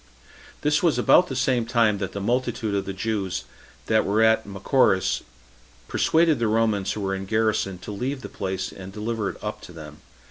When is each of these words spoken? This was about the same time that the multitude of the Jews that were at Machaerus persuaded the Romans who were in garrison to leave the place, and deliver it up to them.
This 0.61 0.81
was 0.81 0.97
about 0.97 1.27
the 1.27 1.35
same 1.35 1.63
time 1.67 1.99
that 1.99 2.11
the 2.11 2.19
multitude 2.19 2.73
of 2.73 2.85
the 2.85 2.91
Jews 2.91 3.43
that 3.85 4.03
were 4.03 4.23
at 4.23 4.47
Machaerus 4.47 5.21
persuaded 5.87 6.39
the 6.39 6.47
Romans 6.47 6.93
who 6.93 7.01
were 7.01 7.13
in 7.13 7.25
garrison 7.27 7.77
to 7.77 7.91
leave 7.91 8.21
the 8.23 8.27
place, 8.27 8.71
and 8.71 8.91
deliver 8.91 9.29
it 9.29 9.37
up 9.43 9.61
to 9.61 9.71
them. 9.71 9.97